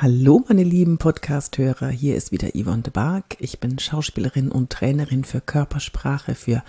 [0.00, 3.36] Hallo meine lieben Podcast-Hörer, hier ist wieder Yvonne de Barg.
[3.40, 6.62] Ich bin Schauspielerin und Trainerin für Körpersprache, für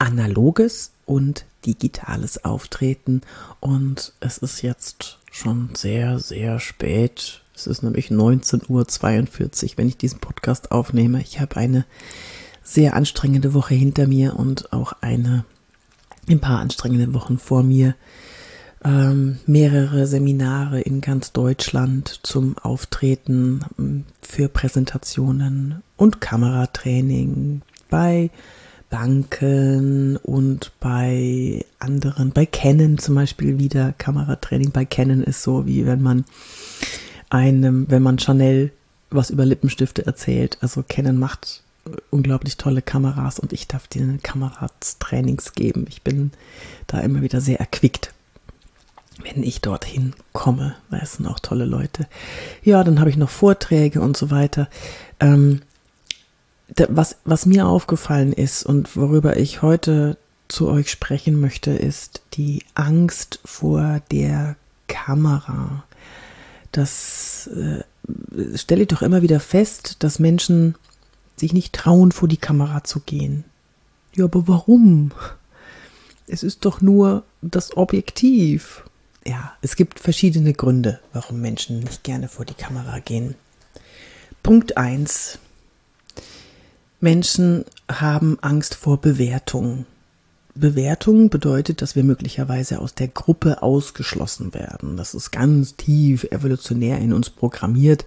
[0.00, 3.20] analoges und digitales Auftreten
[3.60, 7.42] und es ist jetzt schon sehr, sehr spät.
[7.54, 11.20] Es ist nämlich 19.42 Uhr, wenn ich diesen Podcast aufnehme.
[11.20, 11.86] Ich habe eine
[12.64, 15.44] sehr anstrengende Woche hinter mir und auch eine,
[16.28, 17.94] ein paar anstrengende Wochen vor mir
[18.84, 28.30] ähm, mehrere Seminare in ganz Deutschland zum Auftreten ähm, für Präsentationen und Kameratraining bei
[28.90, 34.70] Banken und bei anderen, bei Canon zum Beispiel wieder Kameratraining.
[34.70, 36.24] Bei Canon ist so, wie wenn man
[37.30, 38.70] einem, wenn man Chanel
[39.10, 40.58] was über Lippenstifte erzählt.
[40.60, 41.62] Also Canon macht
[42.10, 45.86] unglaublich tolle Kameras und ich darf denen Kameratrainings geben.
[45.88, 46.30] Ich bin
[46.86, 48.12] da immer wieder sehr erquickt
[49.24, 50.74] wenn ich dorthin komme.
[50.90, 52.06] weil es sind auch tolle Leute.
[52.62, 54.68] Ja, dann habe ich noch Vorträge und so weiter.
[55.20, 55.62] Ähm,
[56.88, 60.16] was, was mir aufgefallen ist und worüber ich heute
[60.48, 64.56] zu euch sprechen möchte, ist die Angst vor der
[64.88, 65.84] Kamera.
[66.72, 67.82] Das äh,
[68.56, 70.74] stelle ich doch immer wieder fest, dass Menschen
[71.36, 73.44] sich nicht trauen, vor die Kamera zu gehen.
[74.14, 75.12] Ja, aber warum?
[76.26, 78.84] Es ist doch nur das Objektiv
[79.24, 83.34] ja, es gibt verschiedene Gründe, warum Menschen nicht gerne vor die Kamera gehen.
[84.42, 85.38] Punkt 1.
[87.00, 89.86] Menschen haben Angst vor Bewertung.
[90.54, 94.96] Bewertung bedeutet, dass wir möglicherweise aus der Gruppe ausgeschlossen werden.
[94.96, 98.04] Das ist ganz tief evolutionär in uns programmiert.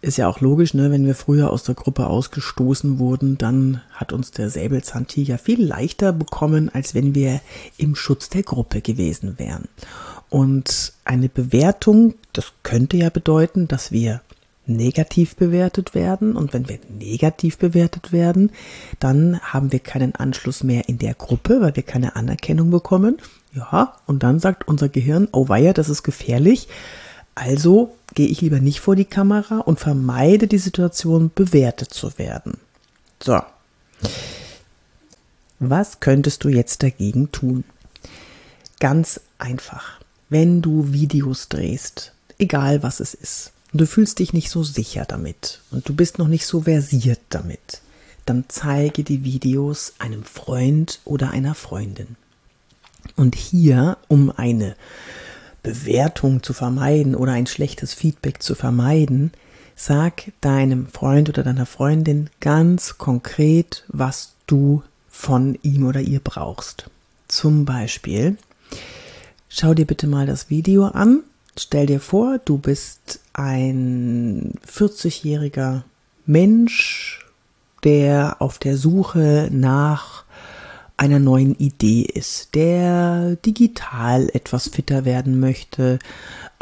[0.00, 0.90] Ist ja auch logisch, ne?
[0.90, 6.12] wenn wir früher aus der Gruppe ausgestoßen wurden, dann hat uns der Säbelzahntiger viel leichter
[6.12, 7.40] bekommen, als wenn wir
[7.78, 9.68] im Schutz der Gruppe gewesen wären.
[10.32, 14.22] Und eine Bewertung, das könnte ja bedeuten, dass wir
[14.64, 16.36] negativ bewertet werden.
[16.36, 18.50] Und wenn wir negativ bewertet werden,
[18.98, 23.18] dann haben wir keinen Anschluss mehr in der Gruppe, weil wir keine Anerkennung bekommen.
[23.52, 26.66] Ja, und dann sagt unser Gehirn, oh weia, das ist gefährlich.
[27.34, 32.56] Also gehe ich lieber nicht vor die Kamera und vermeide die Situation, bewertet zu werden.
[33.22, 33.38] So.
[35.58, 37.64] Was könntest du jetzt dagegen tun?
[38.80, 40.00] Ganz einfach
[40.32, 45.04] wenn du Videos drehst, egal was es ist, und du fühlst dich nicht so sicher
[45.06, 47.82] damit und du bist noch nicht so versiert damit,
[48.24, 52.16] dann zeige die Videos einem Freund oder einer Freundin.
[53.14, 54.74] Und hier, um eine
[55.62, 59.32] Bewertung zu vermeiden oder ein schlechtes Feedback zu vermeiden,
[59.76, 66.88] sag deinem Freund oder deiner Freundin ganz konkret, was du von ihm oder ihr brauchst.
[67.28, 68.38] Zum Beispiel,
[69.54, 71.24] Schau dir bitte mal das Video an.
[71.58, 75.82] Stell dir vor, du bist ein 40-jähriger
[76.24, 77.26] Mensch,
[77.84, 80.24] der auf der Suche nach
[80.96, 85.98] einer neuen Idee ist, der digital etwas fitter werden möchte,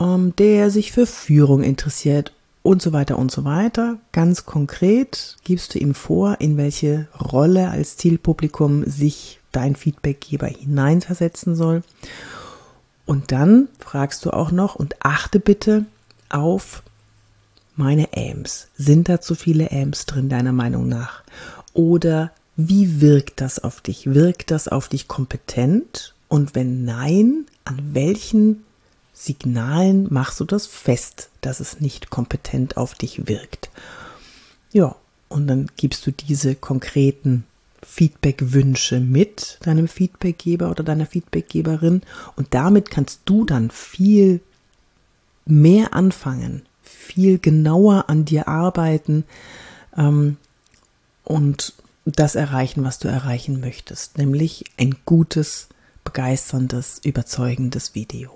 [0.01, 2.33] ähm, der sich für Führung interessiert
[2.65, 3.99] und so weiter und so weiter.
[4.11, 11.55] Ganz konkret gibst du ihm vor, in welche Rolle als Zielpublikum sich dein Feedbackgeber hineinversetzen
[11.55, 11.85] soll
[13.07, 15.85] und dann fragst du auch noch und achte bitte
[16.29, 16.83] auf
[17.77, 18.69] meine AMs.
[18.77, 21.23] Sind da zu viele AMs drin, deiner Meinung nach?
[21.73, 24.15] Oder wie wirkt das auf dich?
[24.15, 26.15] Wirkt das auf dich kompetent?
[26.29, 28.65] Und wenn nein, an welchen
[29.13, 33.71] Signalen machst du das fest, dass es nicht kompetent auf dich wirkt?
[34.73, 34.95] Ja,
[35.29, 37.45] und dann gibst du diese konkreten
[37.91, 42.03] Feedbackwünsche mit deinem Feedbackgeber oder deiner Feedbackgeberin
[42.37, 44.41] und damit kannst du dann viel
[45.45, 49.25] mehr anfangen, viel genauer an dir arbeiten
[49.97, 50.37] ähm,
[51.25, 51.75] und
[52.05, 55.69] das erreichen, was du erreichen möchtest, nämlich ein gutes,
[56.05, 58.31] begeisterndes, überzeugendes Video.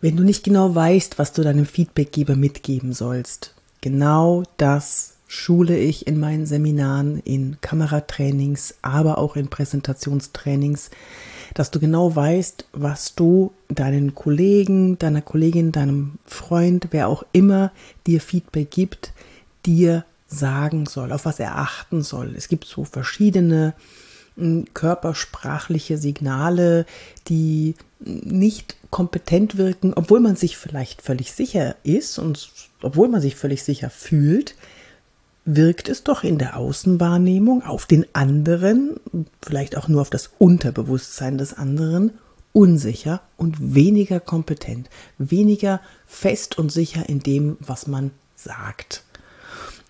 [0.00, 6.06] Wenn du nicht genau weißt, was du deinem Feedbackgeber mitgeben sollst, genau das schule ich
[6.06, 10.90] in meinen Seminaren, in Kameratrainings, aber auch in Präsentationstrainings,
[11.54, 17.72] dass du genau weißt, was du deinen Kollegen, deiner Kollegin, deinem Freund, wer auch immer
[18.06, 19.12] dir Feedback gibt,
[19.66, 22.34] dir sagen soll, auf was er achten soll.
[22.36, 23.74] Es gibt so verschiedene
[24.36, 26.86] hm, körpersprachliche Signale,
[27.28, 32.50] die nicht kompetent wirken, obwohl man sich vielleicht völlig sicher ist und
[32.82, 34.54] obwohl man sich völlig sicher fühlt,
[35.44, 38.96] wirkt es doch in der Außenwahrnehmung auf den anderen,
[39.42, 42.12] vielleicht auch nur auf das Unterbewusstsein des anderen,
[42.52, 44.88] unsicher und weniger kompetent,
[45.18, 49.04] weniger fest und sicher in dem, was man sagt.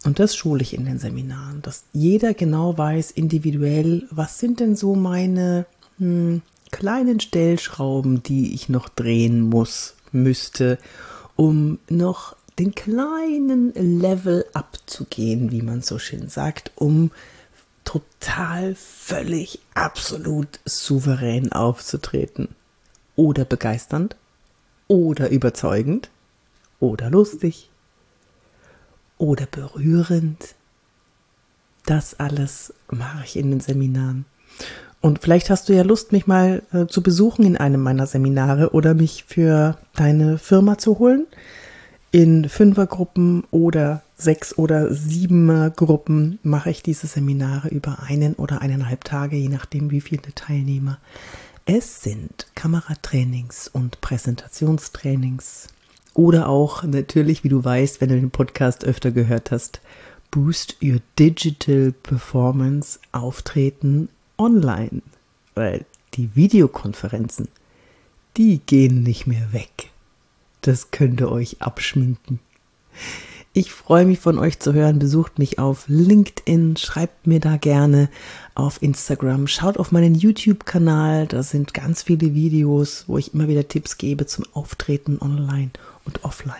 [0.05, 4.77] Und das schule ich in den Seminaren, dass jeder genau weiß, individuell, was sind denn
[4.77, 5.67] so meine
[5.99, 10.79] hm, kleinen Stellschrauben, die ich noch drehen muss, müsste,
[11.37, 17.11] um noch den kleinen Level abzugehen, wie man so schön sagt, um
[17.85, 22.49] total, völlig, absolut souverän aufzutreten.
[23.17, 24.17] Oder begeisternd,
[24.89, 26.11] oder überzeugend,
[26.81, 27.71] oder lustig,
[29.19, 30.55] oder berührend.
[31.87, 34.25] Das alles mache ich in den Seminaren.
[35.01, 38.71] Und vielleicht hast du ja Lust, mich mal äh, zu besuchen in einem meiner Seminare
[38.71, 41.27] oder mich für deine Firma zu holen.
[42.15, 49.03] In Fünfergruppen oder sechs oder siebener Gruppen mache ich diese Seminare über einen oder eineinhalb
[49.03, 50.99] Tage, je nachdem, wie viele Teilnehmer.
[51.67, 55.67] Es sind Kameratrainings und Präsentationstrainings
[56.15, 59.81] oder auch natürlich, wie du weißt, wenn du den Podcast öfter gehört hast,
[60.31, 64.09] Boost Your Digital Performance Auftreten
[64.39, 65.03] online,
[65.57, 65.85] weil
[66.15, 67.49] die Videokonferenzen,
[68.37, 69.91] die gehen nicht mehr weg.
[70.65, 72.41] Das könnt ihr euch abschminken.
[73.53, 74.99] Ich freue mich von euch zu hören.
[74.99, 78.09] Besucht mich auf LinkedIn, schreibt mir da gerne
[78.55, 81.27] auf Instagram, schaut auf meinen YouTube-Kanal.
[81.27, 85.69] Da sind ganz viele Videos, wo ich immer wieder Tipps gebe zum Auftreten online
[86.07, 86.57] und offline.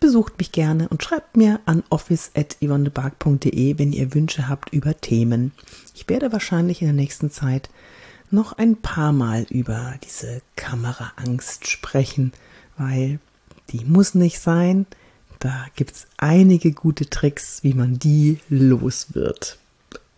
[0.00, 5.52] Besucht mich gerne und schreibt mir an office.yvonnebark.de, wenn ihr Wünsche habt über Themen.
[5.94, 7.70] Ich werde wahrscheinlich in der nächsten Zeit
[8.32, 12.32] noch ein paar Mal über diese Kameraangst sprechen,
[12.76, 13.20] weil
[13.70, 14.86] die muss nicht sein.
[15.38, 19.58] Da gibt es einige gute Tricks, wie man die los wird.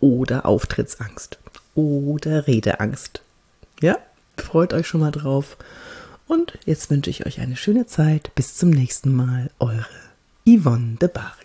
[0.00, 1.38] Oder Auftrittsangst.
[1.74, 3.22] Oder Redeangst.
[3.80, 3.98] Ja,
[4.36, 5.56] freut euch schon mal drauf.
[6.26, 8.34] Und jetzt wünsche ich euch eine schöne Zeit.
[8.34, 9.50] Bis zum nächsten Mal.
[9.58, 9.86] Eure
[10.46, 11.39] Yvonne de Bar.